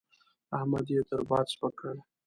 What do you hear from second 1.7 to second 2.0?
کړ.